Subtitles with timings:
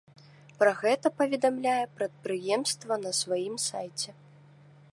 [0.61, 4.09] Пра гэта паведамляе прадпрыемства на сваім сайце.